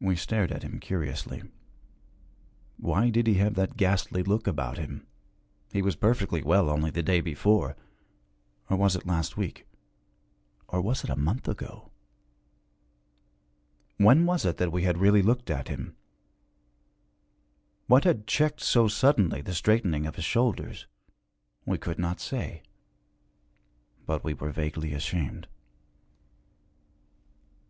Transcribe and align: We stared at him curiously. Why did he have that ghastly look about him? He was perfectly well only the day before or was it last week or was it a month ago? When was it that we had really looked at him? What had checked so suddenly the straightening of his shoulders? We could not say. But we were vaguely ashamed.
We 0.00 0.16
stared 0.16 0.50
at 0.50 0.62
him 0.62 0.80
curiously. 0.80 1.42
Why 2.78 3.10
did 3.10 3.26
he 3.26 3.34
have 3.34 3.52
that 3.52 3.76
ghastly 3.76 4.22
look 4.22 4.46
about 4.46 4.78
him? 4.78 5.06
He 5.70 5.82
was 5.82 5.94
perfectly 5.94 6.42
well 6.42 6.70
only 6.70 6.88
the 6.90 7.02
day 7.02 7.20
before 7.20 7.76
or 8.70 8.78
was 8.78 8.96
it 8.96 9.04
last 9.06 9.36
week 9.36 9.66
or 10.68 10.80
was 10.80 11.04
it 11.04 11.10
a 11.10 11.16
month 11.16 11.48
ago? 11.48 11.90
When 13.98 14.24
was 14.24 14.46
it 14.46 14.56
that 14.56 14.72
we 14.72 14.84
had 14.84 14.96
really 14.96 15.20
looked 15.20 15.50
at 15.50 15.68
him? 15.68 15.96
What 17.88 18.04
had 18.04 18.26
checked 18.26 18.62
so 18.62 18.88
suddenly 18.88 19.42
the 19.42 19.52
straightening 19.52 20.06
of 20.06 20.16
his 20.16 20.24
shoulders? 20.24 20.86
We 21.66 21.76
could 21.76 21.98
not 21.98 22.20
say. 22.20 22.62
But 24.06 24.24
we 24.24 24.32
were 24.32 24.50
vaguely 24.50 24.94
ashamed. 24.94 25.46